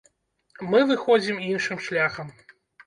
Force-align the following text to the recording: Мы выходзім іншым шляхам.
Мы 0.71 0.79
выходзім 0.93 1.37
іншым 1.51 1.77
шляхам. 1.91 2.27